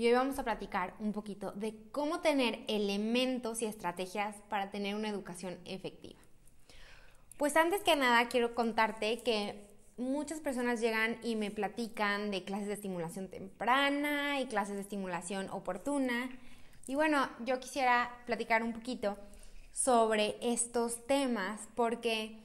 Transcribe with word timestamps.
y 0.00 0.06
hoy 0.06 0.14
vamos 0.14 0.38
a 0.38 0.44
platicar 0.44 0.94
un 0.98 1.12
poquito 1.12 1.52
de 1.52 1.76
cómo 1.92 2.20
tener 2.20 2.60
elementos 2.68 3.60
y 3.60 3.66
estrategias 3.66 4.34
para 4.48 4.70
tener 4.70 4.94
una 4.94 5.10
educación 5.10 5.58
efectiva. 5.66 6.18
Pues 7.36 7.54
antes 7.54 7.82
que 7.82 7.96
nada 7.96 8.26
quiero 8.30 8.54
contarte 8.54 9.18
que 9.18 9.62
muchas 9.98 10.40
personas 10.40 10.80
llegan 10.80 11.18
y 11.22 11.36
me 11.36 11.50
platican 11.50 12.30
de 12.30 12.44
clases 12.44 12.68
de 12.68 12.72
estimulación 12.72 13.28
temprana 13.28 14.40
y 14.40 14.46
clases 14.46 14.76
de 14.76 14.80
estimulación 14.80 15.50
oportuna. 15.50 16.30
Y 16.86 16.94
bueno, 16.94 17.28
yo 17.44 17.60
quisiera 17.60 18.22
platicar 18.24 18.62
un 18.62 18.72
poquito 18.72 19.18
sobre 19.70 20.38
estos 20.40 21.06
temas 21.06 21.68
porque 21.74 22.38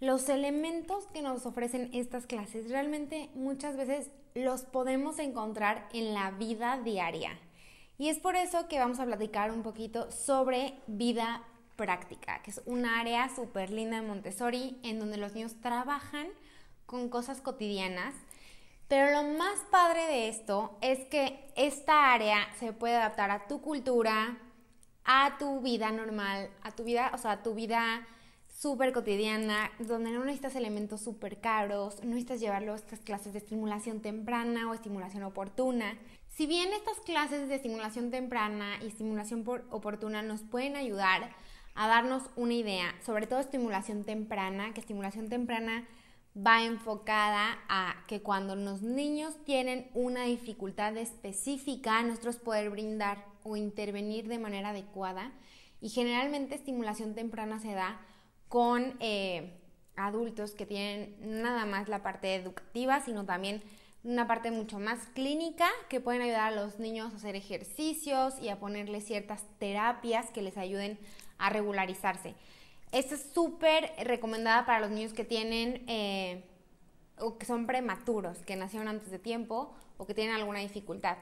los 0.00 0.28
elementos 0.28 1.06
que 1.08 1.22
nos 1.22 1.46
ofrecen 1.46 1.90
estas 1.92 2.26
clases 2.26 2.70
realmente 2.70 3.30
muchas 3.34 3.76
veces 3.76 4.10
los 4.34 4.62
podemos 4.62 5.18
encontrar 5.18 5.88
en 5.92 6.12
la 6.12 6.30
vida 6.32 6.78
diaria. 6.82 7.38
Y 7.98 8.10
es 8.10 8.18
por 8.18 8.36
eso 8.36 8.68
que 8.68 8.78
vamos 8.78 9.00
a 9.00 9.06
platicar 9.06 9.50
un 9.50 9.62
poquito 9.62 10.10
sobre 10.10 10.74
vida 10.86 11.42
práctica, 11.76 12.42
que 12.42 12.50
es 12.50 12.60
un 12.66 12.84
área 12.84 13.34
súper 13.34 13.70
linda 13.70 13.98
en 13.98 14.06
Montessori 14.06 14.78
en 14.82 14.98
donde 14.98 15.16
los 15.16 15.32
niños 15.34 15.58
trabajan 15.60 16.28
con 16.84 17.08
cosas 17.08 17.40
cotidianas. 17.40 18.14
Pero 18.88 19.10
lo 19.10 19.36
más 19.38 19.58
padre 19.70 20.06
de 20.06 20.28
esto 20.28 20.76
es 20.82 21.00
que 21.08 21.50
esta 21.56 22.12
área 22.12 22.46
se 22.58 22.72
puede 22.72 22.96
adaptar 22.96 23.30
a 23.30 23.46
tu 23.46 23.62
cultura, 23.62 24.38
a 25.04 25.38
tu 25.38 25.60
vida 25.60 25.90
normal, 25.90 26.50
a 26.62 26.70
tu 26.72 26.84
vida, 26.84 27.10
o 27.14 27.18
sea, 27.18 27.32
a 27.32 27.42
tu 27.42 27.54
vida 27.54 28.06
súper 28.56 28.92
cotidiana, 28.92 29.70
donde 29.78 30.10
no 30.10 30.24
necesitas 30.24 30.56
elementos 30.56 31.02
súper 31.02 31.40
caros, 31.40 32.02
no 32.02 32.10
necesitas 32.10 32.40
llevarlo 32.40 32.72
a 32.72 32.76
estas 32.76 33.00
clases 33.00 33.34
de 33.34 33.40
estimulación 33.40 34.00
temprana 34.00 34.70
o 34.70 34.74
estimulación 34.74 35.24
oportuna. 35.24 35.98
Si 36.28 36.46
bien 36.46 36.72
estas 36.72 36.98
clases 37.00 37.48
de 37.48 37.54
estimulación 37.54 38.10
temprana 38.10 38.78
y 38.82 38.86
estimulación 38.86 39.44
oportuna 39.70 40.22
nos 40.22 40.42
pueden 40.42 40.76
ayudar 40.76 41.34
a 41.74 41.86
darnos 41.86 42.22
una 42.34 42.54
idea, 42.54 42.94
sobre 43.04 43.26
todo 43.26 43.40
estimulación 43.40 44.04
temprana, 44.04 44.72
que 44.72 44.80
estimulación 44.80 45.28
temprana 45.28 45.86
va 46.34 46.64
enfocada 46.64 47.58
a 47.68 48.04
que 48.08 48.22
cuando 48.22 48.56
los 48.56 48.80
niños 48.80 49.34
tienen 49.44 49.90
una 49.92 50.24
dificultad 50.24 50.96
específica, 50.96 52.02
nosotros 52.02 52.36
poder 52.36 52.70
brindar 52.70 53.26
o 53.42 53.56
intervenir 53.56 54.28
de 54.28 54.38
manera 54.38 54.70
adecuada. 54.70 55.32
Y 55.82 55.90
generalmente 55.90 56.54
estimulación 56.54 57.14
temprana 57.14 57.60
se 57.60 57.72
da 57.72 58.00
con 58.48 58.96
eh, 59.00 59.52
adultos 59.96 60.52
que 60.52 60.66
tienen 60.66 61.16
nada 61.20 61.66
más 61.66 61.88
la 61.88 62.02
parte 62.02 62.34
educativa, 62.34 63.00
sino 63.00 63.24
también 63.24 63.62
una 64.04 64.28
parte 64.28 64.50
mucho 64.50 64.78
más 64.78 65.00
clínica 65.14 65.68
que 65.88 66.00
pueden 66.00 66.22
ayudar 66.22 66.52
a 66.52 66.56
los 66.56 66.78
niños 66.78 67.12
a 67.12 67.16
hacer 67.16 67.34
ejercicios 67.34 68.34
y 68.40 68.48
a 68.48 68.60
ponerles 68.60 69.04
ciertas 69.04 69.44
terapias 69.58 70.30
que 70.30 70.42
les 70.42 70.56
ayuden 70.56 70.98
a 71.38 71.50
regularizarse. 71.50 72.34
Esta 72.92 73.16
es 73.16 73.26
súper 73.34 73.92
recomendada 74.04 74.64
para 74.64 74.80
los 74.80 74.90
niños 74.90 75.12
que 75.12 75.24
tienen 75.24 75.84
eh, 75.88 76.44
o 77.18 77.36
que 77.36 77.46
son 77.46 77.66
prematuros, 77.66 78.38
que 78.38 78.54
nacieron 78.54 78.88
antes 78.88 79.10
de 79.10 79.18
tiempo 79.18 79.74
o 79.98 80.06
que 80.06 80.14
tienen 80.14 80.36
alguna 80.36 80.60
dificultad. 80.60 81.16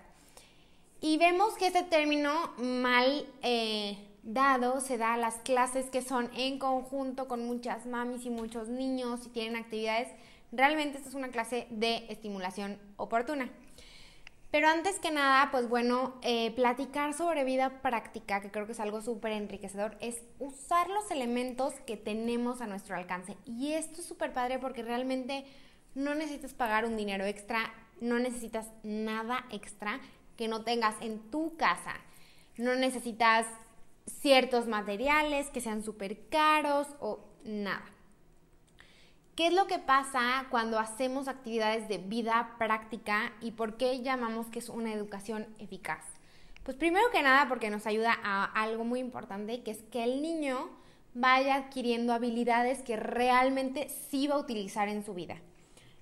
Y 1.01 1.17
vemos 1.17 1.55
que 1.55 1.69
este 1.69 1.83
término 1.84 2.53
mal 2.59 3.27
eh, 3.43 3.97
dado 4.25 4.81
se 4.81 4.99
da 4.99 5.17
las 5.17 5.37
clases 5.37 5.91
que 5.91 6.03
son 6.03 6.31
en 6.35 6.59
conjunto 6.59 7.29
con 7.29 7.45
muchas 7.47 7.87
mamis 7.87 8.25
y 8.25 8.31
muchos 8.31 8.69
niños 8.69 9.27
y 9.27 9.29
tienen 9.29 9.57
actividades. 9.57 10.09
Realmente 10.51 10.99
esta 10.99 11.11
es 11.11 11.15
una 11.15 11.29
clase 11.29 11.67
de 11.71 12.07
estimulación 12.09 12.79
oportuna. 12.97 13.51
Pero 14.51 14.69
antes 14.69 15.01
que 15.01 15.11
nada, 15.11 15.51
pues 15.51 15.69
bueno, 15.69 16.15
eh, 16.23 16.53
platicar 16.53 17.13
sobre 17.13 17.43
vida 17.43 17.83
práctica, 17.83 18.41
que 18.41 18.53
creo 18.53 18.67
que 18.67 18.73
es 18.73 18.79
algo 18.79 19.03
súper 19.03 19.33
enriquecedor, 19.33 19.97
es 20.01 20.23
usar 20.39 20.89
los 20.89 21.11
elementos 21.11 21.75
que 21.87 21.97
tenemos 21.97 22.61
a 22.61 22.69
nuestro 22.69 22.95
alcance. 22.97 23.37
Y 23.45 23.73
esto 23.73 24.01
es 24.01 24.07
súper 24.07 24.33
padre 24.33 24.61
porque 24.61 24.84
realmente 24.84 25.45
no 25.97 26.15
necesitas 26.15 26.55
pagar 26.55 26.84
un 26.84 26.97
dinero 26.97 27.25
extra, 27.25 27.75
no 28.01 28.21
necesitas 28.21 28.71
nada 28.84 29.45
extra 29.51 30.01
que 30.37 30.47
no 30.47 30.63
tengas 30.63 30.95
en 31.01 31.19
tu 31.33 31.57
casa. 31.57 31.95
No 32.57 32.77
necesitas 32.77 33.49
ciertos 34.06 34.66
materiales 34.66 35.50
que 35.50 35.60
sean 35.60 35.82
súper 35.82 36.28
caros 36.28 36.88
o 37.00 37.20
nada. 37.44 37.84
¿Qué 39.37 39.48
es 39.48 39.53
lo 39.53 39.66
que 39.66 39.81
pasa 39.81 40.47
cuando 40.50 40.78
hacemos 40.78 41.26
actividades 41.26 41.88
de 41.88 41.98
vida 41.98 42.54
práctica 42.56 43.32
y 43.41 43.50
por 43.50 43.76
qué 43.76 44.00
llamamos 44.00 44.47
que 44.47 44.60
es 44.60 44.69
una 44.69 44.92
educación 44.92 45.48
eficaz? 45.59 46.04
Pues 46.62 46.76
primero 46.76 47.04
que 47.10 47.22
nada 47.22 47.48
porque 47.48 47.69
nos 47.69 47.87
ayuda 47.87 48.16
a 48.22 48.44
algo 48.44 48.84
muy 48.84 49.00
importante, 49.00 49.62
que 49.62 49.72
es 49.72 49.82
que 49.91 50.04
el 50.04 50.22
niño 50.22 50.71
vaya 51.15 51.56
adquiriendo 51.56 52.12
habilidades 52.12 52.82
que 52.82 52.97
realmente 52.97 53.88
sí 54.10 54.28
va 54.28 54.36
a 54.36 54.38
utilizar 54.38 54.88
en 54.88 55.04
su 55.04 55.15
vida. 55.15 55.36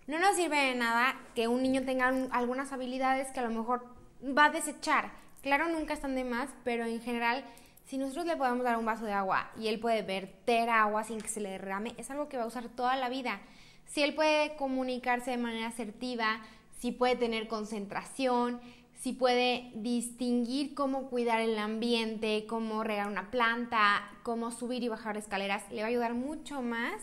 No 0.07 0.19
nos 0.19 0.37
sirve 0.37 0.57
de 0.57 0.75
nada 0.75 1.19
que 1.35 1.49
un 1.49 1.63
niño 1.63 1.85
tenga 1.85 2.09
algunas 2.33 2.73
habilidades 2.73 3.31
que 3.31 3.41
a 3.41 3.45
lo 3.45 3.51
mejor 3.51 3.87
va 4.23 4.47
a 4.47 4.51
desechar. 4.51 5.11
Claro, 5.43 5.69
nunca 5.69 5.95
están 5.95 6.15
de 6.15 6.25
más, 6.25 6.51
pero 6.65 6.85
en 6.85 7.01
general 7.01 7.45
si 7.93 7.99
nosotros 7.99 8.25
le 8.25 8.39
podemos 8.39 8.65
dar 8.65 8.79
un 8.79 8.87
vaso 8.87 9.05
de 9.05 9.13
agua 9.13 9.51
y 9.55 9.69
él 9.69 9.79
puede 9.79 10.01
verter 10.01 10.71
agua 10.71 11.05
sin 11.05 11.21
que 11.21 11.29
se 11.29 11.43
le 11.43 11.51
derrame, 11.51 11.95
es 11.99 12.11
algo 12.11 12.27
que 12.27 12.39
va 12.39 12.45
a 12.45 12.47
usar 12.47 12.71
toda 12.71 12.97
la 12.97 13.11
vida. 13.11 13.43
Si 13.85 14.03
él 14.03 14.15
puede 14.15 14.57
comunicarse 14.57 15.33
de 15.33 15.37
manera 15.37 15.67
asertiva, 15.67 16.41
si 16.79 16.91
puede 16.91 17.17
tener 17.17 17.49
concentración, 17.49 18.63
si 18.95 19.13
puede 19.13 19.73
distinguir 19.75 20.75
cómo 20.75 21.11
cuidar 21.11 21.43
el 21.43 21.59
ambiente, 21.59 22.47
cómo 22.49 22.83
regar 22.83 23.09
una 23.09 23.31
planta, 23.31 24.11
cómo 24.23 24.53
subir 24.53 24.83
y 24.83 24.89
bajar 24.89 25.19
escaleras, 25.19 25.71
le 25.71 25.83
va 25.83 25.89
a 25.89 25.91
ayudar 25.91 26.15
mucho 26.15 26.63
más 26.63 26.95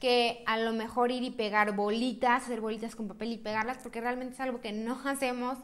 que 0.00 0.42
a 0.46 0.56
lo 0.56 0.72
mejor 0.72 1.10
ir 1.10 1.24
y 1.24 1.30
pegar 1.30 1.76
bolitas, 1.76 2.44
hacer 2.44 2.62
bolitas 2.62 2.96
con 2.96 3.06
papel 3.06 3.32
y 3.32 3.36
pegarlas, 3.36 3.76
porque 3.82 4.00
realmente 4.00 4.32
es 4.32 4.40
algo 4.40 4.62
que 4.62 4.72
no 4.72 4.98
hacemos 5.04 5.58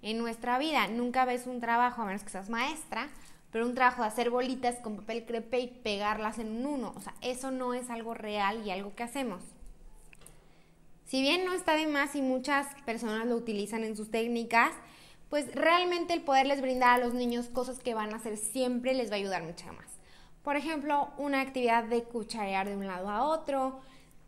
en 0.00 0.16
nuestra 0.16 0.58
vida. 0.58 0.88
Nunca 0.88 1.26
ves 1.26 1.46
un 1.46 1.60
trabajo, 1.60 2.00
a 2.00 2.06
menos 2.06 2.22
que 2.22 2.30
seas 2.30 2.48
maestra, 2.48 3.10
pero 3.50 3.66
un 3.66 3.74
trabajo 3.74 4.02
de 4.02 4.08
hacer 4.08 4.30
bolitas 4.30 4.76
con 4.76 4.96
papel 4.96 5.24
crepe 5.24 5.60
y 5.60 5.68
pegarlas 5.68 6.38
en 6.38 6.48
un 6.48 6.66
uno. 6.66 6.92
O 6.96 7.00
sea, 7.00 7.14
eso 7.22 7.50
no 7.50 7.74
es 7.74 7.90
algo 7.90 8.14
real 8.14 8.66
y 8.66 8.70
algo 8.70 8.94
que 8.94 9.02
hacemos. 9.02 9.42
Si 11.06 11.22
bien 11.22 11.46
no 11.46 11.54
está 11.54 11.74
de 11.74 11.86
más 11.86 12.14
y 12.14 12.20
muchas 12.20 12.66
personas 12.84 13.26
lo 13.26 13.36
utilizan 13.36 13.82
en 13.84 13.96
sus 13.96 14.10
técnicas, 14.10 14.72
pues 15.30 15.54
realmente 15.54 16.12
el 16.12 16.22
poderles 16.22 16.60
brindar 16.60 17.00
a 17.00 17.04
los 17.04 17.14
niños 17.14 17.48
cosas 17.48 17.78
que 17.78 17.94
van 17.94 18.12
a 18.12 18.16
hacer 18.16 18.36
siempre 18.36 18.92
les 18.92 19.10
va 19.10 19.14
a 19.14 19.18
ayudar 19.18 19.42
mucho 19.42 19.66
más. 19.72 19.86
Por 20.42 20.56
ejemplo, 20.56 21.08
una 21.16 21.40
actividad 21.40 21.84
de 21.84 22.04
cucharear 22.04 22.68
de 22.68 22.76
un 22.76 22.86
lado 22.86 23.08
a 23.08 23.24
otro. 23.24 23.80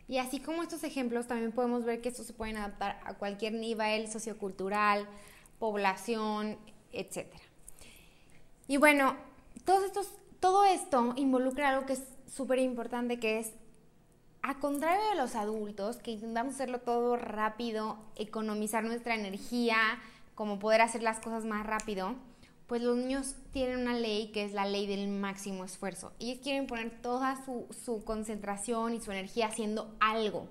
Y 0.09 0.19
así 0.19 0.41
como 0.41 0.63
estos 0.63 0.83
ejemplos, 0.83 1.27
también 1.27 1.53
podemos 1.53 1.85
ver 1.85 2.01
que 2.01 2.09
estos 2.09 2.27
se 2.27 2.33
pueden 2.33 2.57
adaptar 2.57 3.01
a 3.05 3.15
cualquier 3.15 3.53
nivel 3.53 4.11
sociocultural, 4.11 5.07
población, 5.59 6.59
etcétera. 6.93 7.50
Y 8.71 8.77
bueno, 8.77 9.17
todos 9.65 9.83
estos, 9.83 10.09
todo 10.39 10.65
esto 10.65 11.13
involucra 11.17 11.71
algo 11.71 11.87
que 11.87 11.95
es 11.95 12.05
súper 12.33 12.61
importante, 12.61 13.19
que 13.19 13.41
es, 13.41 13.51
a 14.43 14.61
contrario 14.61 15.03
de 15.11 15.17
los 15.17 15.35
adultos, 15.35 15.97
que 15.97 16.13
intentamos 16.13 16.55
hacerlo 16.55 16.79
todo 16.79 17.17
rápido, 17.17 17.99
economizar 18.15 18.85
nuestra 18.85 19.17
energía, 19.17 19.77
como 20.37 20.61
poder 20.61 20.83
hacer 20.83 21.03
las 21.03 21.19
cosas 21.19 21.45
más 21.45 21.67
rápido, 21.67 22.15
pues 22.69 22.81
los 22.81 22.97
niños 22.97 23.35
tienen 23.53 23.81
una 23.81 23.95
ley 23.95 24.31
que 24.31 24.45
es 24.45 24.53
la 24.53 24.67
ley 24.67 24.87
del 24.87 25.09
máximo 25.09 25.65
esfuerzo. 25.65 26.13
Ellos 26.21 26.39
quieren 26.41 26.69
poner 26.69 27.03
toda 27.03 27.45
su, 27.45 27.67
su 27.85 28.05
concentración 28.05 28.95
y 28.95 29.01
su 29.01 29.11
energía 29.11 29.49
haciendo 29.49 29.93
algo. 29.99 30.47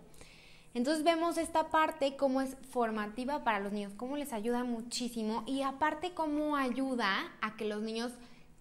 Entonces 0.74 1.04
vemos 1.04 1.38
esta 1.38 1.69
parte 1.69 2.16
como 2.16 2.42
es 2.42 2.56
formativa 2.69 3.44
para 3.44 3.60
los 3.60 3.71
niños, 3.71 3.94
cómo 3.95 4.18
les 4.18 4.33
ayuda 4.33 4.63
muchísimo 4.63 5.44
y 5.48 5.63
aparte 5.63 6.13
cómo 6.13 6.56
ayuda 6.56 7.31
a 7.42 7.56
que 7.56 7.66
los 7.66 7.81
niños 7.81 8.12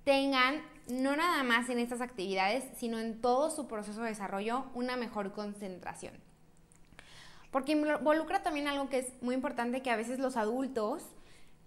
tengan, 0.05 0.63
no 0.89 1.17
nada 1.17 1.43
más 1.43 1.69
en 1.69 1.79
estas 1.79 2.01
actividades, 2.01 2.65
sino 2.79 2.99
en 2.99 3.21
todo 3.21 3.51
su 3.51 3.69
proceso 3.69 4.01
de 4.01 4.09
desarrollo, 4.09 4.65
una 4.75 4.97
mejor 4.97 5.33
concentración. 5.33 6.15
Porque 7.51 7.73
involucra 7.73 8.43
también 8.43 8.69
algo 8.69 8.89
que 8.89 9.01
es 9.01 9.23
muy 9.23 9.35
importante, 9.35 9.83
que 9.83 9.91
a 9.91 9.97
veces 9.97 10.19
los 10.19 10.37
adultos 10.37 11.05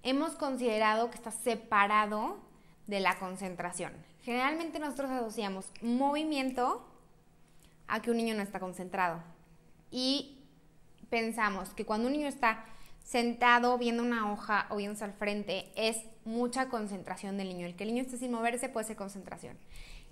hemos 0.03 0.33
considerado 0.33 1.11
que 1.11 1.17
está 1.17 1.31
separado 1.31 2.39
de 2.88 2.99
la 2.99 3.19
concentración. 3.19 3.93
Generalmente 4.23 4.79
nosotros 4.79 5.11
asociamos 5.11 5.71
movimiento 5.81 6.85
a 7.88 8.01
que 8.01 8.11
un 8.11 8.17
niño 8.17 8.35
no 8.35 8.41
está 8.41 8.59
concentrado. 8.59 9.21
Y 9.91 10.39
pensamos 11.09 11.69
que 11.73 11.85
cuando 11.85 12.07
un 12.07 12.13
niño 12.13 12.27
está 12.27 12.65
sentado 13.03 13.77
viendo 13.77 14.03
una 14.03 14.31
hoja 14.31 14.67
o 14.69 14.77
viéndose 14.77 15.03
al 15.03 15.13
frente 15.13 15.71
es 15.75 15.97
mucha 16.23 16.69
concentración 16.69 17.38
del 17.38 17.49
niño. 17.49 17.65
El 17.65 17.75
que 17.75 17.83
el 17.83 17.89
niño 17.89 18.03
esté 18.03 18.17
sin 18.17 18.31
moverse 18.31 18.69
puede 18.69 18.88
ser 18.88 18.95
concentración. 18.95 19.57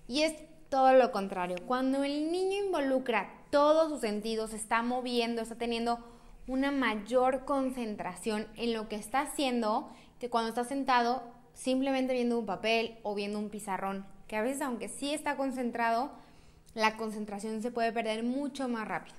Y 0.07 0.23
es 0.23 0.35
todo 0.69 0.93
lo 0.93 1.11
contrario. 1.11 1.57
Cuando 1.65 2.03
el 2.03 2.31
niño 2.31 2.65
involucra 2.65 3.29
todos 3.49 3.89
sus 3.89 4.01
sentidos, 4.01 4.53
está 4.53 4.83
moviendo, 4.83 5.41
está 5.41 5.55
teniendo 5.55 5.99
una 6.47 6.71
mayor 6.71 7.45
concentración 7.45 8.47
en 8.55 8.73
lo 8.73 8.89
que 8.89 8.95
está 8.95 9.21
haciendo 9.21 9.89
que 10.19 10.29
cuando 10.29 10.49
está 10.49 10.63
sentado 10.63 11.23
simplemente 11.53 12.13
viendo 12.13 12.39
un 12.39 12.45
papel 12.45 12.97
o 13.03 13.15
viendo 13.15 13.37
un 13.39 13.49
pizarrón, 13.49 14.05
que 14.27 14.35
a 14.35 14.41
veces 14.41 14.61
aunque 14.61 14.89
sí 14.89 15.13
está 15.13 15.35
concentrado, 15.35 16.11
la 16.73 16.97
concentración 16.97 17.61
se 17.61 17.71
puede 17.71 17.91
perder 17.91 18.23
mucho 18.23 18.67
más 18.67 18.87
rápido. 18.87 19.18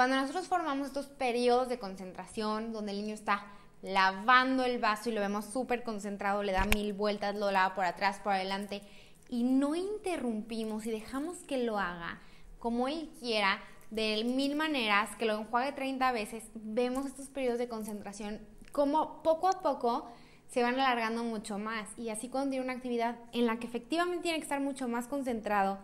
Cuando 0.00 0.16
nosotros 0.16 0.48
formamos 0.48 0.86
estos 0.86 1.08
periodos 1.08 1.68
de 1.68 1.78
concentración 1.78 2.72
donde 2.72 2.92
el 2.92 3.02
niño 3.02 3.12
está 3.12 3.44
lavando 3.82 4.64
el 4.64 4.78
vaso 4.78 5.10
y 5.10 5.12
lo 5.12 5.20
vemos 5.20 5.44
súper 5.44 5.82
concentrado, 5.82 6.42
le 6.42 6.52
da 6.52 6.64
mil 6.64 6.94
vueltas, 6.94 7.36
lo 7.36 7.50
lava 7.50 7.74
por 7.74 7.84
atrás, 7.84 8.18
por 8.18 8.32
adelante, 8.32 8.80
y 9.28 9.42
no 9.42 9.74
interrumpimos 9.74 10.86
y 10.86 10.90
dejamos 10.90 11.36
que 11.46 11.58
lo 11.58 11.78
haga 11.78 12.18
como 12.58 12.88
él 12.88 13.10
quiera, 13.20 13.60
de 13.90 14.24
mil 14.24 14.56
maneras, 14.56 15.14
que 15.16 15.26
lo 15.26 15.38
enjuague 15.38 15.72
30 15.72 16.12
veces, 16.12 16.44
vemos 16.54 17.04
estos 17.04 17.28
periodos 17.28 17.58
de 17.58 17.68
concentración 17.68 18.40
como 18.72 19.22
poco 19.22 19.48
a 19.48 19.60
poco 19.60 20.08
se 20.48 20.62
van 20.62 20.80
alargando 20.80 21.24
mucho 21.24 21.58
más. 21.58 21.90
Y 21.98 22.08
así 22.08 22.30
cuando 22.30 22.52
tiene 22.52 22.64
una 22.64 22.72
actividad 22.72 23.16
en 23.32 23.44
la 23.44 23.58
que 23.58 23.66
efectivamente 23.66 24.22
tiene 24.22 24.38
que 24.38 24.44
estar 24.44 24.62
mucho 24.62 24.88
más 24.88 25.08
concentrado 25.08 25.78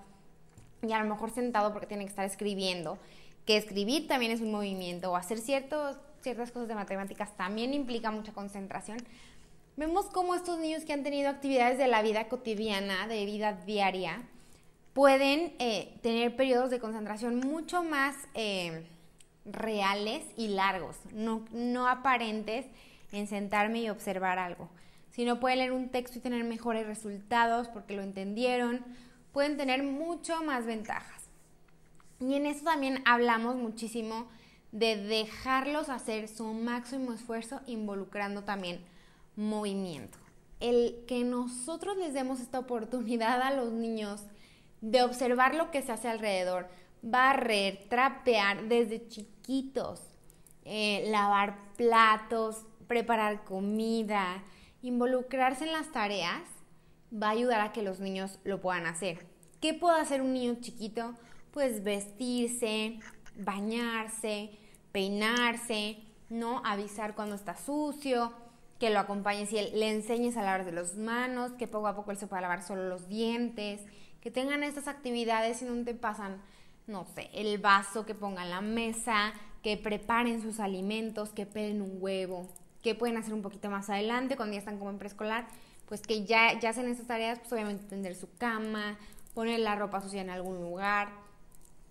y 0.80 0.92
a 0.92 1.02
lo 1.02 1.08
mejor 1.10 1.30
sentado 1.32 1.74
porque 1.74 1.86
tiene 1.86 2.04
que 2.04 2.10
estar 2.10 2.24
escribiendo, 2.24 2.98
que 3.46 3.56
escribir 3.56 4.08
también 4.08 4.32
es 4.32 4.40
un 4.40 4.50
movimiento 4.50 5.12
o 5.12 5.16
hacer 5.16 5.38
ciertas 5.38 5.96
cosas 6.52 6.68
de 6.68 6.74
matemáticas 6.74 7.36
también 7.36 7.72
implica 7.72 8.10
mucha 8.10 8.32
concentración. 8.32 8.98
Vemos 9.76 10.06
cómo 10.06 10.34
estos 10.34 10.58
niños 10.58 10.84
que 10.84 10.92
han 10.92 11.04
tenido 11.04 11.30
actividades 11.30 11.78
de 11.78 11.86
la 11.86 12.02
vida 12.02 12.28
cotidiana, 12.28 13.06
de 13.06 13.24
vida 13.24 13.52
diaria, 13.52 14.22
pueden 14.94 15.54
eh, 15.58 15.98
tener 16.02 16.34
periodos 16.34 16.70
de 16.70 16.80
concentración 16.80 17.36
mucho 17.38 17.84
más 17.84 18.16
eh, 18.34 18.86
reales 19.44 20.24
y 20.36 20.48
largos, 20.48 20.96
no, 21.12 21.44
no 21.52 21.86
aparentes 21.88 22.66
en 23.12 23.28
sentarme 23.28 23.82
y 23.82 23.90
observar 23.90 24.38
algo, 24.38 24.68
sino 25.10 25.38
pueden 25.38 25.58
leer 25.58 25.72
un 25.72 25.90
texto 25.90 26.18
y 26.18 26.22
tener 26.22 26.42
mejores 26.44 26.86
resultados 26.86 27.68
porque 27.68 27.94
lo 27.94 28.02
entendieron, 28.02 28.84
pueden 29.32 29.56
tener 29.56 29.82
mucho 29.82 30.42
más 30.42 30.66
ventajas. 30.66 31.15
Y 32.20 32.34
en 32.34 32.46
eso 32.46 32.64
también 32.64 33.02
hablamos 33.04 33.56
muchísimo 33.56 34.26
de 34.72 34.96
dejarlos 34.96 35.88
hacer 35.88 36.28
su 36.28 36.44
máximo 36.52 37.12
esfuerzo 37.12 37.60
involucrando 37.66 38.44
también 38.44 38.80
movimiento. 39.36 40.18
El 40.60 41.04
que 41.06 41.24
nosotros 41.24 41.96
les 41.96 42.14
demos 42.14 42.40
esta 42.40 42.58
oportunidad 42.58 43.42
a 43.42 43.54
los 43.54 43.72
niños 43.72 44.22
de 44.80 45.02
observar 45.02 45.54
lo 45.54 45.70
que 45.70 45.82
se 45.82 45.92
hace 45.92 46.08
alrededor, 46.08 46.68
barrer, 47.02 47.86
trapear 47.88 48.68
desde 48.68 49.06
chiquitos, 49.08 50.02
eh, 50.64 51.06
lavar 51.10 51.58
platos, 51.76 52.64
preparar 52.86 53.44
comida, 53.44 54.42
involucrarse 54.82 55.64
en 55.64 55.72
las 55.72 55.92
tareas, 55.92 56.42
va 57.12 57.28
a 57.28 57.30
ayudar 57.30 57.60
a 57.60 57.72
que 57.72 57.82
los 57.82 58.00
niños 58.00 58.38
lo 58.44 58.60
puedan 58.60 58.86
hacer. 58.86 59.26
¿Qué 59.60 59.74
puede 59.74 60.00
hacer 60.00 60.22
un 60.22 60.32
niño 60.32 60.56
chiquito? 60.60 61.14
Pues 61.56 61.82
vestirse, 61.82 62.98
bañarse, 63.38 64.50
peinarse, 64.92 65.96
¿no? 66.28 66.60
Avisar 66.66 67.14
cuando 67.14 67.34
está 67.34 67.56
sucio, 67.56 68.30
que 68.78 68.90
lo 68.90 68.98
acompañes 68.98 69.50
y 69.54 69.56
le 69.74 69.88
enseñes 69.88 70.36
a 70.36 70.42
lavar 70.42 70.66
de 70.66 70.72
las 70.72 70.96
manos, 70.96 71.52
que 71.52 71.66
poco 71.66 71.86
a 71.86 71.96
poco 71.96 72.10
él 72.10 72.18
se 72.18 72.26
pueda 72.26 72.42
lavar 72.42 72.62
solo 72.62 72.90
los 72.90 73.08
dientes, 73.08 73.80
que 74.20 74.30
tengan 74.30 74.64
estas 74.64 74.86
actividades 74.86 75.62
y 75.62 75.64
no 75.64 75.82
te 75.82 75.94
pasan, 75.94 76.42
no 76.86 77.06
sé, 77.06 77.30
el 77.32 77.56
vaso 77.56 78.04
que 78.04 78.14
pongan 78.14 78.50
la 78.50 78.60
mesa, 78.60 79.32
que 79.62 79.78
preparen 79.78 80.42
sus 80.42 80.60
alimentos, 80.60 81.30
que 81.30 81.46
pelen 81.46 81.80
un 81.80 81.96
huevo, 82.02 82.50
que 82.82 82.94
pueden 82.94 83.16
hacer 83.16 83.32
un 83.32 83.40
poquito 83.40 83.70
más 83.70 83.88
adelante 83.88 84.36
cuando 84.36 84.52
ya 84.52 84.58
están 84.58 84.76
como 84.76 84.90
en 84.90 84.98
preescolar, 84.98 85.48
pues 85.88 86.02
que 86.02 86.26
ya, 86.26 86.60
ya 86.60 86.68
hacen 86.68 86.86
estas 86.88 87.06
tareas, 87.06 87.38
pues 87.38 87.50
obviamente 87.54 87.86
tender 87.86 88.14
su 88.14 88.28
cama, 88.36 88.98
poner 89.32 89.60
la 89.60 89.74
ropa 89.74 90.02
sucia 90.02 90.20
en 90.20 90.28
algún 90.28 90.60
lugar, 90.60 91.24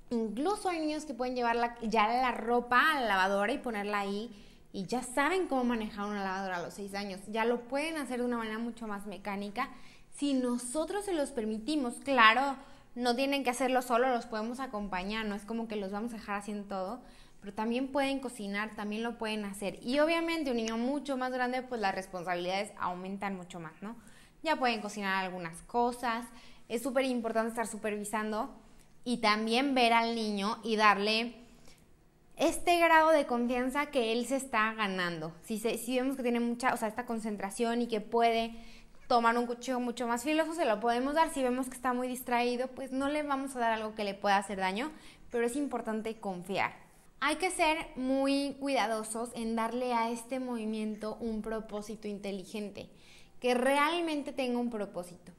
Incluso 0.10 0.70
hay 0.70 0.80
niños 0.80 1.06
que 1.06 1.14
pueden 1.14 1.36
llevar 1.36 1.78
ya 1.82 2.08
la 2.08 2.32
ropa 2.32 2.92
a 2.92 3.02
la 3.02 3.08
lavadora 3.08 3.52
y 3.52 3.58
ponerla 3.58 4.00
ahí 4.00 4.30
y 4.72 4.86
ya 4.86 5.02
saben 5.02 5.48
cómo 5.48 5.64
manejar 5.64 6.06
una 6.06 6.24
lavadora 6.24 6.58
a 6.58 6.62
los 6.62 6.74
seis 6.74 6.94
años. 6.94 7.22
Ya 7.28 7.46
lo 7.46 7.62
pueden 7.62 7.98
hacer 7.98 8.20
de 8.20 8.26
una 8.26 8.38
manera 8.38 8.60
mucho 8.60 8.88
más 8.88 9.06
mecánica. 9.08 9.70
Si 10.12 10.34
nosotros 10.34 11.06
se 11.06 11.14
los 11.14 11.32
permitimos, 11.32 11.96
claro, 12.04 12.58
no 12.94 13.16
tienen 13.16 13.44
que 13.44 13.50
hacerlo 13.50 13.82
solo, 13.82 14.10
los 14.10 14.26
podemos 14.26 14.60
acompañar, 14.60 15.26
no 15.26 15.36
es 15.36 15.46
como 15.46 15.68
que 15.68 15.76
los 15.76 15.92
vamos 15.92 16.14
a 16.14 16.18
dejar 16.18 16.36
haciendo 16.36 16.66
todo, 16.68 17.02
pero 17.42 17.54
también 17.54 17.88
pueden 17.88 18.20
cocinar, 18.20 18.76
también 18.76 19.02
lo 19.02 19.18
pueden 19.18 19.46
hacer. 19.46 19.80
Y 19.82 20.00
obviamente 20.00 20.52
un 20.52 20.58
niño 20.58 20.78
mucho 20.78 21.18
más 21.18 21.32
grande, 21.32 21.62
pues 21.62 21.82
las 21.82 21.96
responsabilidades 21.96 22.72
aumentan 22.78 23.36
mucho 23.36 23.60
más, 23.60 23.82
¿no? 23.82 23.96
Ya 24.44 24.58
pueden 24.58 24.82
cocinar 24.82 25.24
algunas 25.24 25.62
cosas. 25.64 26.26
Es 26.70 26.84
súper 26.84 27.06
importante 27.06 27.50
estar 27.50 27.68
supervisando 27.68 28.54
y 29.06 29.18
también 29.18 29.76
ver 29.76 29.94
al 29.94 30.16
niño 30.16 30.58
y 30.64 30.76
darle 30.76 31.36
este 32.36 32.80
grado 32.80 33.12
de 33.12 33.26
confianza 33.26 33.86
que 33.86 34.12
él 34.12 34.26
se 34.26 34.36
está 34.36 34.74
ganando. 34.74 35.32
Si, 35.44 35.60
si 35.60 35.96
vemos 35.96 36.18
que 36.18 36.24
tiene 36.24 36.42
mucha, 36.42 36.74
o 36.74 36.78
sea, 36.78 36.90
esta 36.90 37.06
concentración 37.06 37.84
y 37.84 37.88
que 37.88 38.02
puede 38.02 38.56
tomar 39.08 39.38
un 39.38 39.46
cuchillo 39.46 39.80
mucho 39.80 40.08
más 40.08 40.24
filoso, 40.24 40.56
se 40.56 40.66
lo 40.66 40.80
podemos 40.80 41.14
dar. 41.14 41.34
Si 41.34 41.44
vemos 41.44 41.68
que 41.68 41.76
está 41.76 41.94
muy 41.94 42.08
distraído, 42.08 42.68
pues 42.70 42.92
no 42.92 43.08
le 43.08 43.24
vamos 43.24 43.56
a 43.56 43.60
dar 43.60 43.72
algo 43.72 43.96
que 43.96 44.04
le 44.04 44.16
pueda 44.16 44.38
hacer 44.38 44.58
daño, 44.58 44.92
pero 45.30 45.46
es 45.46 45.56
importante 45.56 46.20
confiar. 46.20 46.74
Hay 47.22 47.38
que 47.38 47.52
ser 47.52 47.78
muy 47.96 48.58
cuidadosos 48.60 49.30
en 49.36 49.56
darle 49.56 49.94
a 49.94 50.10
este 50.10 50.40
movimiento 50.40 51.16
un 51.22 51.42
propósito 51.42 52.08
inteligente, 52.08 52.90
que 53.40 53.54
realmente 53.54 54.34
tenga 54.34 54.60
un 54.60 54.70
propósito. 54.70 55.32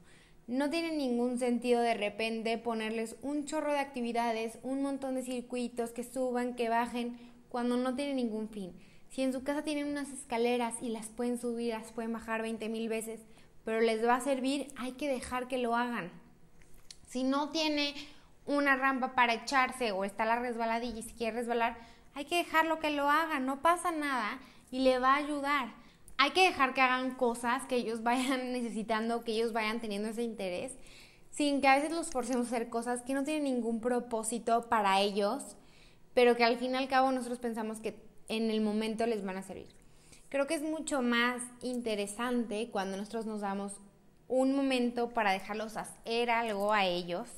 No 0.47 0.69
tiene 0.69 0.93
ningún 0.93 1.37
sentido 1.37 1.81
de 1.81 1.93
repente 1.93 2.57
ponerles 2.57 3.17
un 3.21 3.43
chorro 3.43 3.73
de 3.73 3.79
actividades, 3.79 4.59
un 4.63 4.81
montón 4.81 5.15
de 5.15 5.23
circuitos 5.23 5.91
que 5.91 6.05
suban, 6.05 6.55
que 6.55 6.69
bajen, 6.69 7.19
cuando 7.49 7.75
no 7.75 7.95
tiene 7.95 8.13
ningún 8.13 8.47
fin. 8.47 8.73
Si 9.09 9.23
en 9.23 9.33
su 9.33 9.43
casa 9.43 9.63
tienen 9.63 9.89
unas 9.89 10.09
escaleras 10.09 10.75
y 10.81 10.87
las 10.87 11.07
pueden 11.07 11.37
subir, 11.37 11.73
las 11.73 11.91
pueden 11.91 12.13
bajar 12.13 12.43
20 12.43 12.69
mil 12.69 12.87
veces, 12.87 13.19
pero 13.65 13.81
les 13.81 14.05
va 14.05 14.15
a 14.15 14.21
servir, 14.21 14.69
hay 14.77 14.93
que 14.93 15.09
dejar 15.09 15.49
que 15.49 15.57
lo 15.57 15.75
hagan. 15.75 16.11
Si 17.07 17.23
no 17.23 17.49
tiene 17.49 17.93
una 18.45 18.77
rampa 18.77 19.15
para 19.15 19.33
echarse 19.33 19.91
o 19.91 20.05
está 20.05 20.23
la 20.23 20.39
resbaladilla 20.39 20.99
y 20.99 21.03
si 21.03 21.11
quiere 21.11 21.35
resbalar, 21.35 21.77
hay 22.13 22.23
que 22.23 22.37
dejarlo 22.37 22.79
que 22.79 22.91
lo 22.91 23.09
haga, 23.09 23.41
no 23.41 23.61
pasa 23.61 23.91
nada 23.91 24.39
y 24.71 24.79
le 24.79 24.97
va 24.97 25.15
a 25.15 25.17
ayudar 25.17 25.86
hay 26.17 26.31
que 26.31 26.41
dejar 26.43 26.73
que 26.73 26.81
hagan 26.81 27.15
cosas 27.15 27.63
que 27.65 27.75
ellos 27.75 28.03
vayan 28.03 28.51
necesitando, 28.51 29.23
que 29.23 29.33
ellos 29.33 29.53
vayan 29.53 29.79
teniendo 29.79 30.09
ese 30.09 30.23
interés, 30.23 30.73
sin 31.31 31.61
que 31.61 31.67
a 31.67 31.75
veces 31.75 31.91
los 31.91 32.09
forcemos 32.09 32.47
a 32.47 32.55
hacer 32.55 32.69
cosas 32.69 33.03
que 33.03 33.13
no 33.13 33.23
tienen 33.23 33.43
ningún 33.43 33.79
propósito 33.79 34.67
para 34.69 35.01
ellos, 35.01 35.55
pero 36.13 36.35
que 36.35 36.43
al 36.43 36.57
fin 36.57 36.73
y 36.73 36.77
al 36.77 36.87
cabo 36.87 37.11
nosotros 37.11 37.39
pensamos 37.39 37.79
que 37.79 37.95
en 38.27 38.49
el 38.49 38.61
momento 38.61 39.05
les 39.05 39.23
van 39.23 39.37
a 39.37 39.43
servir. 39.43 39.67
Creo 40.29 40.47
que 40.47 40.55
es 40.55 40.63
mucho 40.63 41.01
más 41.01 41.41
interesante 41.61 42.69
cuando 42.71 42.97
nosotros 42.97 43.25
nos 43.25 43.41
damos 43.41 43.73
un 44.27 44.55
momento 44.55 45.09
para 45.11 45.31
dejarlos 45.31 45.77
hacer 45.77 46.29
algo 46.29 46.73
a 46.73 46.85
ellos, 46.85 47.29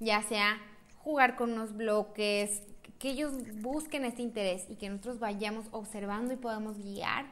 ya 0.00 0.22
sea 0.22 0.58
jugar 0.98 1.36
con 1.36 1.52
unos 1.52 1.76
bloques, 1.76 2.62
que 2.98 3.10
ellos 3.10 3.32
busquen 3.60 4.04
este 4.04 4.22
interés 4.22 4.64
y 4.70 4.76
que 4.76 4.88
nosotros 4.88 5.18
vayamos 5.18 5.66
observando 5.72 6.32
y 6.32 6.36
podamos 6.36 6.78
guiar 6.78 7.26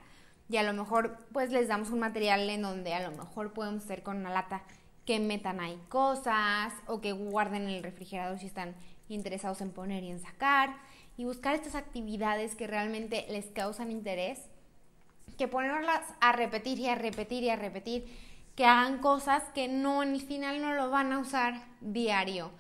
y 0.53 0.59
a 0.59 0.63
lo 0.63 0.75
mejor 0.75 1.17
pues 1.33 1.51
les 1.51 1.67
damos 1.67 1.89
un 1.89 1.99
material 1.99 2.49
en 2.51 2.61
donde 2.61 2.93
a 2.93 3.09
lo 3.09 3.17
mejor 3.17 3.55
podemos 3.55 3.85
hacer 3.85 4.03
con 4.03 4.19
una 4.19 4.31
lata 4.31 4.63
que 5.07 5.19
metan 5.19 5.61
ahí 5.61 5.81
cosas 5.89 6.75
o 6.87 7.01
que 7.01 7.13
guarden 7.13 7.63
en 7.63 7.71
el 7.71 7.83
refrigerador 7.83 8.39
si 8.39 8.47
están 8.47 8.75
interesados 9.09 9.63
en 9.63 9.71
poner 9.71 10.05
y 10.05 10.11
en 10.11 10.21
sacar 10.21 10.77
y 11.17 11.25
buscar 11.25 11.55
estas 11.55 11.75
actividades 11.75 12.55
que 12.55 12.67
realmente 12.67 13.25
les 13.31 13.47
causan 13.47 13.91
interés, 13.91 14.41
que 15.39 15.49
ponerlas 15.49 16.03
a 16.21 16.33
repetir 16.33 16.79
y 16.79 16.89
a 16.89 16.97
repetir 16.97 17.43
y 17.43 17.49
a 17.49 17.57
repetir, 17.57 18.05
que 18.55 18.67
hagan 18.67 18.99
cosas 18.99 19.43
que 19.55 19.69
no 19.69 20.03
en 20.03 20.13
el 20.13 20.21
final 20.21 20.61
no 20.61 20.75
lo 20.75 20.91
van 20.91 21.13
a 21.13 21.19
usar 21.19 21.65
diario. 21.81 22.51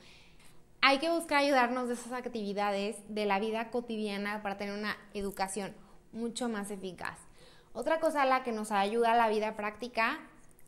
Hay 0.80 0.98
que 0.98 1.10
buscar 1.10 1.38
ayudarnos 1.38 1.88
de 1.88 1.94
esas 1.94 2.12
actividades 2.12 2.96
de 3.08 3.26
la 3.26 3.38
vida 3.38 3.70
cotidiana 3.70 4.42
para 4.42 4.56
tener 4.56 4.74
una 4.78 4.96
educación 5.12 5.74
mucho 6.12 6.48
más 6.48 6.70
eficaz. 6.70 7.18
Otra 7.74 8.00
cosa 8.00 8.22
a 8.22 8.26
la 8.26 8.42
que 8.42 8.52
nos 8.52 8.70
ayuda 8.70 9.14
la 9.14 9.28
vida 9.28 9.56
práctica 9.56 10.20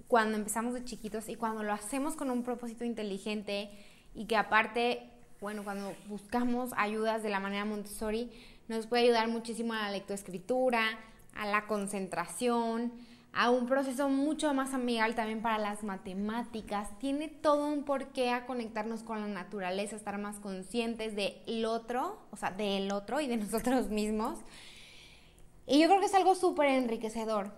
cuando 0.08 0.38
empezamos 0.38 0.72
de 0.72 0.84
chiquitos 0.84 1.28
y 1.28 1.34
cuando 1.34 1.62
lo 1.62 1.72
hacemos 1.72 2.16
con 2.16 2.30
un 2.30 2.42
propósito 2.42 2.84
inteligente 2.84 3.70
y 4.14 4.24
que 4.24 4.36
aparte, 4.36 5.10
bueno, 5.40 5.64
cuando 5.64 5.94
buscamos 6.08 6.70
ayudas 6.76 7.22
de 7.22 7.28
la 7.28 7.40
manera 7.40 7.66
Montessori, 7.66 8.30
nos 8.68 8.86
puede 8.86 9.04
ayudar 9.04 9.28
muchísimo 9.28 9.74
a 9.74 9.82
la 9.82 9.90
lectoescritura, 9.90 10.98
a 11.34 11.46
la 11.46 11.66
concentración, 11.66 12.92
a 13.34 13.50
un 13.50 13.66
proceso 13.66 14.08
mucho 14.08 14.54
más 14.54 14.72
amigable 14.72 15.14
también 15.14 15.42
para 15.42 15.58
las 15.58 15.82
matemáticas. 15.82 16.88
Tiene 17.00 17.28
todo 17.28 17.66
un 17.66 17.84
porqué 17.84 18.30
a 18.30 18.46
conectarnos 18.46 19.02
con 19.02 19.20
la 19.20 19.26
naturaleza, 19.26 19.96
estar 19.96 20.16
más 20.18 20.38
conscientes 20.38 21.16
del 21.16 21.64
otro, 21.66 22.18
o 22.30 22.36
sea, 22.36 22.50
del 22.50 22.92
otro 22.92 23.20
y 23.20 23.26
de 23.26 23.36
nosotros 23.38 23.88
mismos. 23.88 24.38
Y 25.66 25.80
yo 25.80 25.88
creo 25.88 26.00
que 26.00 26.06
es 26.06 26.14
algo 26.14 26.34
súper 26.34 26.68
enriquecedor. 26.68 27.52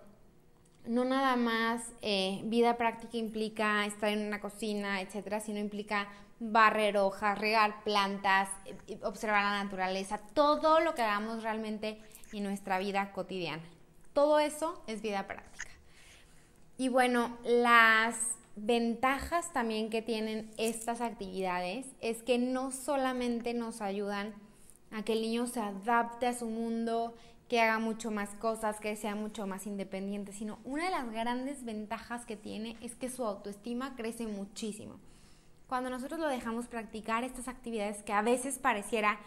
No 0.85 1.03
nada 1.03 1.35
más 1.35 1.81
eh, 2.01 2.41
vida 2.45 2.77
práctica 2.77 3.17
implica 3.17 3.85
estar 3.85 4.09
en 4.09 4.25
una 4.25 4.39
cocina, 4.39 5.01
etcétera, 5.01 5.41
sino 5.41 5.59
implica 5.59 6.07
barrer 6.39 6.97
hojas, 6.97 7.37
regar 7.37 7.83
plantas, 7.83 8.49
eh, 8.65 8.97
observar 9.03 9.43
la 9.43 9.63
naturaleza, 9.63 10.19
todo 10.33 10.79
lo 10.79 10.95
que 10.95 11.01
hagamos 11.01 11.43
realmente 11.43 11.99
en 12.31 12.43
nuestra 12.43 12.79
vida 12.79 13.11
cotidiana. 13.11 13.63
Todo 14.13 14.39
eso 14.39 14.81
es 14.87 15.01
vida 15.01 15.27
práctica. 15.27 15.67
Y 16.77 16.89
bueno, 16.89 17.37
las 17.43 18.15
ventajas 18.55 19.51
también 19.53 19.89
que 19.89 20.01
tienen 20.01 20.51
estas 20.57 21.01
actividades 21.01 21.85
es 22.01 22.23
que 22.23 22.37
no 22.37 22.71
solamente 22.71 23.53
nos 23.53 23.81
ayudan 23.81 24.33
a 24.91 25.03
que 25.03 25.13
el 25.13 25.21
niño 25.21 25.47
se 25.47 25.59
adapte 25.59 26.27
a 26.27 26.33
su 26.33 26.47
mundo, 26.47 27.13
que 27.47 27.61
haga 27.61 27.79
mucho 27.79 28.11
más 28.11 28.29
cosas, 28.35 28.79
que 28.79 28.95
sea 28.95 29.15
mucho 29.15 29.47
más 29.47 29.67
independiente, 29.67 30.33
sino 30.33 30.59
una 30.63 30.85
de 30.85 30.91
las 30.91 31.09
grandes 31.11 31.63
ventajas 31.63 32.25
que 32.25 32.35
tiene 32.35 32.75
es 32.81 32.95
que 32.95 33.09
su 33.09 33.25
autoestima 33.25 33.95
crece 33.95 34.27
muchísimo. 34.27 34.99
Cuando 35.67 35.89
nosotros 35.89 36.19
lo 36.19 36.27
dejamos 36.27 36.67
practicar 36.67 37.23
estas 37.23 37.47
actividades 37.47 38.03
que 38.03 38.13
a 38.13 38.21
veces 38.21 38.59
pareciera 38.59 39.19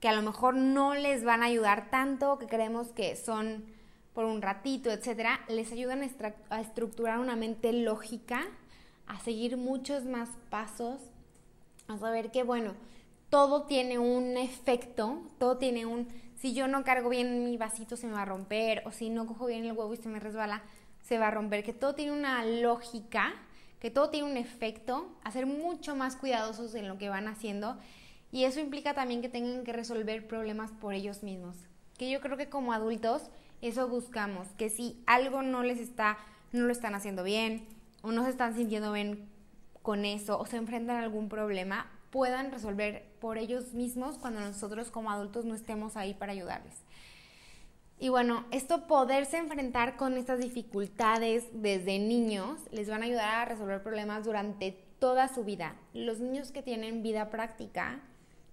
que 0.00 0.08
a 0.08 0.14
lo 0.14 0.22
mejor 0.22 0.54
no 0.54 0.94
les 0.94 1.24
van 1.24 1.42
a 1.42 1.46
ayudar 1.46 1.90
tanto, 1.90 2.38
que 2.38 2.46
creemos 2.46 2.88
que 2.88 3.16
son 3.16 3.64
por 4.12 4.24
un 4.24 4.40
ratito, 4.40 4.90
etcétera, 4.90 5.40
les 5.48 5.72
ayudan 5.72 6.02
a, 6.50 6.60
estructurar 6.60 7.18
una 7.18 7.36
mente 7.36 7.72
lógica, 7.72 8.42
a 9.06 9.20
seguir 9.20 9.56
muchos 9.56 10.04
más 10.04 10.30
pasos, 10.48 11.00
a 11.88 11.98
saber 11.98 12.30
que, 12.30 12.42
bueno, 12.42 12.74
todo 13.28 13.64
tiene 13.64 13.98
un 13.98 14.38
efecto, 14.38 15.20
todo 15.38 15.58
tiene 15.58 15.84
un, 15.84 16.08
si 16.46 16.54
yo 16.54 16.68
no 16.68 16.84
cargo 16.84 17.08
bien 17.08 17.42
mi 17.44 17.56
vasito 17.56 17.96
se 17.96 18.06
me 18.06 18.12
va 18.12 18.22
a 18.22 18.24
romper, 18.24 18.84
o 18.86 18.92
si 18.92 19.10
no 19.10 19.26
cojo 19.26 19.46
bien 19.46 19.64
el 19.64 19.72
huevo 19.72 19.92
y 19.92 19.96
se 19.96 20.08
me 20.08 20.20
resbala, 20.20 20.62
se 21.02 21.18
va 21.18 21.26
a 21.26 21.30
romper, 21.32 21.64
que 21.64 21.72
todo 21.72 21.96
tiene 21.96 22.12
una 22.12 22.44
lógica, 22.44 23.34
que 23.80 23.90
todo 23.90 24.10
tiene 24.10 24.30
un 24.30 24.36
efecto, 24.36 25.10
a 25.24 25.32
ser 25.32 25.44
mucho 25.46 25.96
más 25.96 26.14
cuidadosos 26.14 26.76
en 26.76 26.86
lo 26.86 26.98
que 26.98 27.08
van 27.08 27.26
haciendo, 27.26 27.76
y 28.30 28.44
eso 28.44 28.60
implica 28.60 28.94
también 28.94 29.22
que 29.22 29.28
tengan 29.28 29.64
que 29.64 29.72
resolver 29.72 30.28
problemas 30.28 30.70
por 30.70 30.94
ellos 30.94 31.24
mismos, 31.24 31.56
que 31.98 32.08
yo 32.08 32.20
creo 32.20 32.36
que 32.36 32.48
como 32.48 32.72
adultos, 32.72 33.22
eso 33.60 33.88
buscamos, 33.88 34.46
que 34.56 34.70
si 34.70 35.02
algo 35.04 35.42
no 35.42 35.64
les 35.64 35.80
está, 35.80 36.16
no 36.52 36.64
lo 36.66 36.70
están 36.70 36.94
haciendo 36.94 37.24
bien 37.24 37.66
o 38.02 38.12
no 38.12 38.22
se 38.22 38.30
están 38.30 38.54
sintiendo 38.54 38.92
bien 38.92 39.28
con 39.82 40.04
eso 40.04 40.38
o 40.38 40.46
se 40.46 40.58
enfrentan 40.58 40.98
a 40.98 41.02
algún 41.02 41.28
problema, 41.28 41.90
puedan 42.16 42.50
resolver 42.50 43.04
por 43.20 43.36
ellos 43.36 43.74
mismos 43.74 44.16
cuando 44.16 44.40
nosotros 44.40 44.90
como 44.90 45.10
adultos 45.10 45.44
no 45.44 45.54
estemos 45.54 45.98
ahí 45.98 46.14
para 46.14 46.32
ayudarles. 46.32 46.72
Y 47.98 48.08
bueno, 48.08 48.46
esto 48.52 48.86
poderse 48.86 49.36
enfrentar 49.36 49.98
con 49.98 50.16
estas 50.16 50.38
dificultades 50.38 51.44
desde 51.52 51.98
niños 51.98 52.58
les 52.70 52.88
van 52.88 53.02
a 53.02 53.04
ayudar 53.04 53.34
a 53.34 53.44
resolver 53.44 53.82
problemas 53.82 54.24
durante 54.24 54.72
toda 54.98 55.28
su 55.28 55.44
vida. 55.44 55.76
Los 55.92 56.18
niños 56.18 56.52
que 56.52 56.62
tienen 56.62 57.02
vida 57.02 57.28
práctica, 57.28 58.00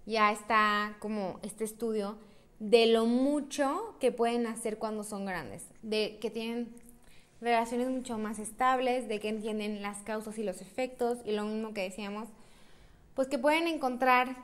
ya 0.06 0.34
está 0.34 0.98
como 1.00 1.40
este 1.42 1.64
estudio, 1.64 2.18
de 2.60 2.88
lo 2.88 3.06
mucho 3.06 3.96
que 4.02 4.12
pueden 4.12 4.46
hacer 4.46 4.78
cuando 4.78 5.06
son 5.06 5.26
grandes, 5.26 5.70
de 5.84 6.18
que 6.20 6.30
tienen 6.30 6.76
relaciones 7.40 7.88
mucho 7.88 8.18
más 8.18 8.40
estables, 8.40 9.08
de 9.08 9.22
que 9.22 9.30
entienden 9.30 9.82
las 9.82 10.00
causas 10.00 10.38
y 10.38 10.44
los 10.44 10.60
efectos 10.60 11.20
y 11.24 11.32
lo 11.32 11.46
mismo 11.46 11.74
que 11.74 11.84
decíamos, 11.84 12.28
pues 13.16 13.28
que 13.28 13.38
pueden 13.38 13.68
encontrar 13.68 14.36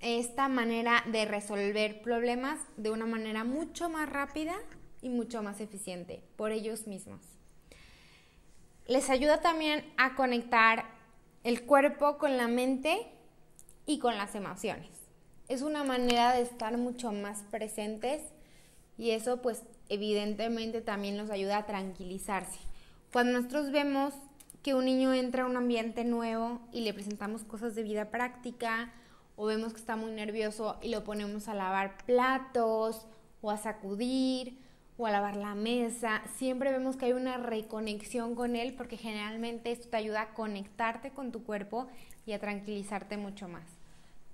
esta 0.00 0.48
manera 0.48 1.02
de 1.10 1.24
resolver 1.24 2.02
problemas 2.02 2.58
de 2.76 2.90
una 2.90 3.06
manera 3.06 3.44
mucho 3.44 3.88
más 3.88 4.08
rápida 4.08 4.54
y 5.00 5.08
mucho 5.08 5.42
más 5.42 5.60
eficiente 5.60 6.22
por 6.36 6.52
ellos 6.52 6.86
mismos. 6.86 7.20
Les 8.86 9.08
ayuda 9.08 9.40
también 9.40 9.84
a 9.96 10.14
conectar 10.14 10.84
el 11.42 11.64
cuerpo 11.64 12.18
con 12.18 12.36
la 12.36 12.48
mente 12.48 13.06
y 13.86 13.98
con 13.98 14.16
las 14.16 14.34
emociones 14.34 15.04
es 15.48 15.62
una 15.62 15.84
manera 15.84 16.34
de 16.34 16.42
estar 16.42 16.76
mucho 16.78 17.12
más 17.12 17.42
presentes 17.50 18.22
y 18.96 19.10
eso 19.10 19.42
pues 19.42 19.62
evidentemente 19.88 20.80
también 20.80 21.16
nos 21.16 21.30
ayuda 21.30 21.58
a 21.58 21.66
tranquilizarse. 21.66 22.58
Cuando 23.12 23.34
nosotros 23.34 23.70
vemos 23.70 24.14
que 24.64 24.74
un 24.74 24.86
niño 24.86 25.14
entra 25.14 25.44
a 25.44 25.46
un 25.46 25.56
ambiente 25.56 26.04
nuevo 26.04 26.60
y 26.72 26.80
le 26.80 26.92
presentamos 26.92 27.44
cosas 27.44 27.76
de 27.76 27.84
vida 27.84 28.10
práctica 28.10 28.92
o 29.36 29.46
vemos 29.46 29.72
que 29.72 29.78
está 29.78 29.94
muy 29.94 30.10
nervioso 30.10 30.76
y 30.82 30.88
lo 30.88 31.04
ponemos 31.04 31.46
a 31.46 31.54
lavar 31.54 31.96
platos 32.06 33.06
o 33.42 33.52
a 33.52 33.56
sacudir 33.56 34.58
o 34.96 35.06
a 35.06 35.12
lavar 35.12 35.36
la 35.36 35.54
mesa, 35.54 36.22
siempre 36.36 36.72
vemos 36.72 36.96
que 36.96 37.06
hay 37.06 37.12
una 37.12 37.36
reconexión 37.36 38.34
con 38.34 38.56
él 38.56 38.74
porque 38.74 38.96
generalmente 38.96 39.70
esto 39.70 39.88
te 39.88 39.98
ayuda 39.98 40.22
a 40.22 40.34
conectarte 40.34 41.10
con 41.10 41.30
tu 41.30 41.44
cuerpo 41.44 41.86
y 42.26 42.32
a 42.32 42.40
tranquilizarte 42.40 43.16
mucho 43.16 43.46
más 43.46 43.64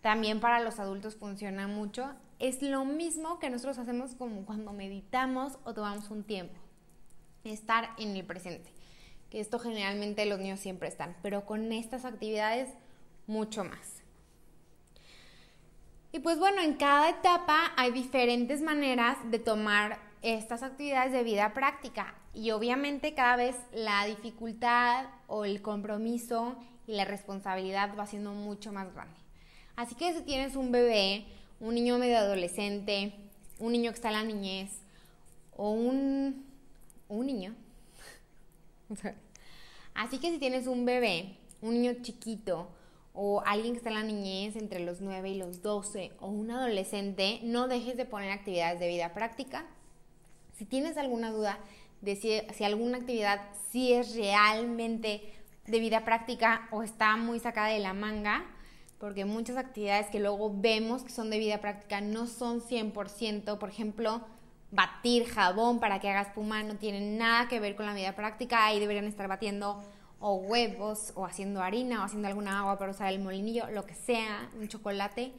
también 0.00 0.40
para 0.40 0.60
los 0.60 0.78
adultos 0.78 1.16
funciona 1.16 1.66
mucho. 1.68 2.10
Es 2.38 2.62
lo 2.62 2.84
mismo 2.84 3.38
que 3.38 3.50
nosotros 3.50 3.78
hacemos 3.78 4.14
como 4.14 4.46
cuando 4.46 4.72
meditamos 4.72 5.58
o 5.64 5.74
tomamos 5.74 6.10
un 6.10 6.24
tiempo. 6.24 6.58
Estar 7.44 7.90
en 7.98 8.16
el 8.16 8.24
presente. 8.24 8.70
Que 9.30 9.40
esto 9.40 9.58
generalmente 9.58 10.26
los 10.26 10.40
niños 10.40 10.60
siempre 10.60 10.88
están, 10.88 11.16
pero 11.22 11.46
con 11.46 11.72
estas 11.72 12.04
actividades 12.04 12.68
mucho 13.26 13.64
más. 13.64 14.02
Y 16.12 16.18
pues 16.18 16.38
bueno, 16.38 16.60
en 16.60 16.74
cada 16.74 17.08
etapa 17.08 17.72
hay 17.76 17.92
diferentes 17.92 18.60
maneras 18.60 19.16
de 19.30 19.38
tomar 19.38 20.00
estas 20.22 20.62
actividades 20.62 21.12
de 21.12 21.22
vida 21.22 21.54
práctica 21.54 22.14
y 22.34 22.50
obviamente 22.50 23.14
cada 23.14 23.36
vez 23.36 23.56
la 23.72 24.04
dificultad 24.06 25.06
o 25.28 25.44
el 25.44 25.62
compromiso 25.62 26.56
y 26.86 26.94
la 26.94 27.04
responsabilidad 27.04 27.96
va 27.96 28.06
siendo 28.06 28.32
mucho 28.32 28.72
más 28.72 28.92
grande. 28.92 29.14
Así 29.76 29.94
que 29.94 30.12
si 30.12 30.22
tienes 30.22 30.56
un 30.56 30.72
bebé, 30.72 31.24
un 31.60 31.74
niño 31.74 31.98
medio 31.98 32.18
adolescente, 32.18 33.14
un 33.60 33.72
niño 33.72 33.92
que 33.92 33.96
está 33.96 34.08
en 34.08 34.14
la 34.14 34.24
niñez, 34.24 34.70
o 35.56 35.70
un, 35.70 36.44
un 37.08 37.26
niño. 37.26 37.54
Así 39.94 40.18
que 40.18 40.30
si 40.30 40.38
tienes 40.38 40.66
un 40.66 40.84
bebé, 40.84 41.36
un 41.60 41.74
niño 41.74 41.94
chiquito, 42.02 42.68
o 43.12 43.42
alguien 43.44 43.72
que 43.72 43.78
está 43.78 43.90
en 43.90 43.96
la 43.96 44.02
niñez 44.02 44.56
entre 44.56 44.80
los 44.80 45.00
9 45.00 45.30
y 45.30 45.34
los 45.36 45.62
12, 45.62 46.12
o 46.20 46.28
un 46.28 46.50
adolescente, 46.50 47.40
no 47.42 47.68
dejes 47.68 47.96
de 47.96 48.04
poner 48.04 48.30
actividades 48.30 48.78
de 48.78 48.88
vida 48.88 49.12
práctica. 49.12 49.66
Si 50.56 50.64
tienes 50.64 50.96
alguna 50.96 51.30
duda 51.30 51.58
de 52.00 52.16
si, 52.16 52.40
si 52.54 52.64
alguna 52.64 52.98
actividad 52.98 53.40
sí 53.70 53.92
es 53.92 54.14
realmente 54.14 55.34
de 55.66 55.80
vida 55.80 56.04
práctica 56.04 56.68
o 56.70 56.82
está 56.82 57.16
muy 57.16 57.40
sacada 57.40 57.68
de 57.68 57.80
la 57.80 57.94
manga, 57.94 58.44
porque 58.98 59.24
muchas 59.24 59.56
actividades 59.56 60.08
que 60.08 60.20
luego 60.20 60.52
vemos 60.54 61.02
que 61.02 61.10
son 61.10 61.30
de 61.30 61.38
vida 61.38 61.60
práctica 61.60 62.00
no 62.00 62.26
son 62.26 62.60
100%, 62.60 63.58
por 63.58 63.68
ejemplo, 63.68 64.20
batir 64.70 65.26
jabón 65.26 65.80
para 65.80 66.00
que 66.00 66.08
haga 66.08 66.22
espuma 66.22 66.62
no 66.62 66.76
tiene 66.76 67.16
nada 67.16 67.48
que 67.48 67.60
ver 67.60 67.76
con 67.76 67.86
la 67.86 67.94
vida 67.94 68.14
práctica, 68.14 68.64
ahí 68.64 68.78
deberían 68.78 69.06
estar 69.06 69.28
batiendo 69.28 69.82
o 70.20 70.34
huevos 70.34 71.12
o 71.16 71.24
haciendo 71.24 71.62
harina 71.62 72.02
o 72.02 72.04
haciendo 72.04 72.28
alguna 72.28 72.60
agua 72.60 72.78
para 72.78 72.92
usar 72.92 73.12
el 73.12 73.20
molinillo, 73.20 73.70
lo 73.70 73.86
que 73.86 73.94
sea, 73.94 74.50
un 74.58 74.68
chocolate, 74.68 75.32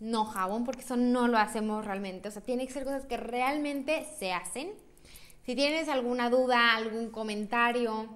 no 0.00 0.24
jabón, 0.24 0.64
porque 0.64 0.82
eso 0.82 0.96
no 0.96 1.28
lo 1.28 1.38
hacemos 1.38 1.84
realmente, 1.84 2.28
o 2.28 2.30
sea, 2.30 2.42
tiene 2.42 2.66
que 2.66 2.72
ser 2.72 2.84
cosas 2.84 3.06
que 3.06 3.16
realmente 3.16 4.06
se 4.18 4.32
hacen. 4.32 4.72
Si 5.44 5.54
tienes 5.54 5.88
alguna 5.88 6.30
duda, 6.30 6.74
algún 6.74 7.10
comentario, 7.10 8.08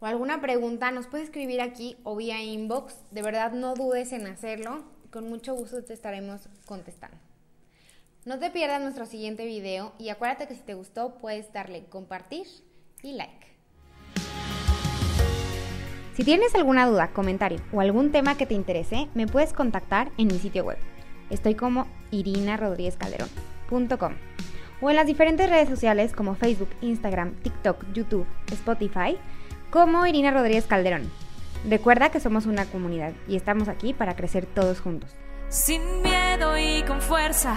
o 0.00 0.06
alguna 0.06 0.40
pregunta, 0.40 0.90
nos 0.90 1.06
puedes 1.06 1.28
escribir 1.28 1.60
aquí 1.60 1.96
o 2.02 2.16
vía 2.16 2.42
inbox. 2.42 2.94
De 3.10 3.22
verdad, 3.22 3.52
no 3.52 3.74
dudes 3.74 4.12
en 4.12 4.26
hacerlo. 4.26 4.84
Con 5.10 5.28
mucho 5.28 5.54
gusto 5.54 5.82
te 5.84 5.94
estaremos 5.94 6.48
contestando. 6.66 7.16
No 8.24 8.38
te 8.38 8.50
pierdas 8.50 8.80
nuestro 8.80 9.04
siguiente 9.04 9.44
video 9.44 9.92
y 9.98 10.08
acuérdate 10.08 10.48
que 10.48 10.54
si 10.54 10.62
te 10.62 10.72
gustó 10.72 11.18
puedes 11.18 11.52
darle 11.52 11.84
compartir 11.90 12.46
y 13.02 13.12
like. 13.12 13.46
Si 16.14 16.24
tienes 16.24 16.54
alguna 16.54 16.86
duda, 16.86 17.10
comentario 17.12 17.60
o 17.70 17.82
algún 17.82 18.12
tema 18.12 18.38
que 18.38 18.46
te 18.46 18.54
interese, 18.54 19.08
me 19.12 19.26
puedes 19.26 19.52
contactar 19.52 20.10
en 20.16 20.28
mi 20.28 20.38
sitio 20.38 20.64
web. 20.64 20.78
Estoy 21.28 21.54
como 21.54 21.86
irinarodríguezcalderón.com 22.12 24.14
o 24.80 24.88
en 24.88 24.96
las 24.96 25.06
diferentes 25.06 25.50
redes 25.50 25.68
sociales 25.68 26.14
como 26.14 26.34
Facebook, 26.34 26.70
Instagram, 26.80 27.34
TikTok, 27.42 27.92
YouTube, 27.92 28.26
Spotify, 28.50 29.18
como 29.68 30.06
Irina 30.06 30.30
Rodríguez 30.30 30.64
Calderón. 30.64 31.10
Recuerda 31.68 32.10
que 32.10 32.20
somos 32.20 32.46
una 32.46 32.64
comunidad 32.64 33.12
y 33.28 33.36
estamos 33.36 33.68
aquí 33.68 33.92
para 33.92 34.16
crecer 34.16 34.46
todos 34.46 34.80
juntos. 34.80 35.14
Sin 35.48 36.02
miedo 36.02 36.56
y 36.56 36.82
con 36.82 37.00
fuerza. 37.00 37.56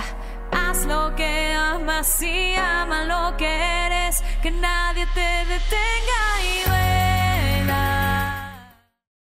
Haz 0.52 0.86
lo 0.86 1.16
que 1.16 1.54
amas 1.54 2.22
y 2.22 2.56
ama 2.56 3.04
lo 3.06 3.38
que 3.38 3.48
eres, 3.48 4.24
que 4.42 4.52
nadie 4.52 5.06
te 5.14 5.46
detenga 5.46 6.22
y 6.42 6.70
ve. 6.70 6.87